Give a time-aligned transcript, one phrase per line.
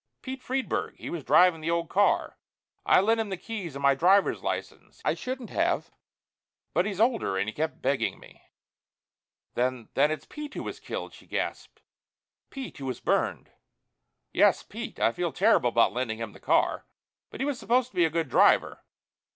[0.23, 0.95] "Pete Friedburg.
[0.97, 2.39] He was driving the old car.
[2.87, 4.99] I lent him the keys and my driver's license.
[5.05, 5.91] I shouldn't have
[6.73, 8.41] but he's older and he kept begging me...."
[9.53, 11.83] "Then then it's Pete who was killed?" she gasped.
[12.49, 13.51] "Pete who was burned?"
[14.33, 14.99] "Yes, Pete.
[14.99, 16.87] I feel terrible about lending him the car.
[17.29, 18.81] But he was supposed to be a good driver.